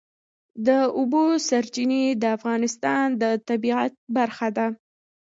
د 0.67 0.69
اوبو 0.97 1.23
سرچینې 1.47 2.03
د 2.21 2.23
افغانستان 2.37 3.05
د 3.21 3.23
طبیعت 3.47 3.93
برخه 4.17 4.47
ده. 4.57 4.67